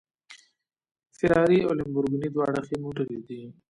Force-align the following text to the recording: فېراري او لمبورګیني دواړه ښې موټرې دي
فېراري 1.17 1.59
او 1.67 1.71
لمبورګیني 1.79 2.29
دواړه 2.31 2.59
ښې 2.67 2.75
موټرې 2.83 3.17
دي 3.27 3.39